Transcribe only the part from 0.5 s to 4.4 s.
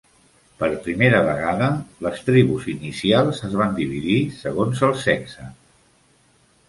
Per primera vegada, les tribus inicials es van dividir